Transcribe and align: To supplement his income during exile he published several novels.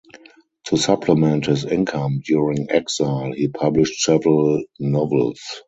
To 0.63 0.77
supplement 0.77 1.45
his 1.45 1.63
income 1.63 2.21
during 2.25 2.71
exile 2.71 3.33
he 3.33 3.49
published 3.49 4.01
several 4.01 4.63
novels. 4.79 5.39